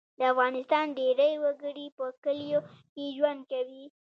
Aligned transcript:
د 0.17 0.21
افغانستان 0.33 0.85
ډیری 0.97 1.33
وګړي 1.43 1.87
په 1.97 2.05
کلیو 2.23 2.59
کې 2.93 3.05
ژوند 3.15 3.41
کوي 3.51 3.85